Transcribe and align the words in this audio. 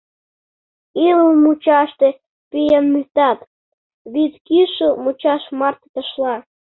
Ӱлыл 1.05 1.31
мучаште 1.43 2.09
пӱенытат, 2.49 3.39
вӱд 4.13 4.33
кӱшыл 4.47 4.93
мучаш 5.03 5.43
марте 5.59 5.87
ташла. 5.93 6.35